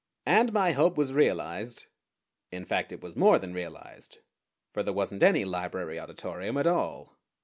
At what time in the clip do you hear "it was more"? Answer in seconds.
2.91-3.37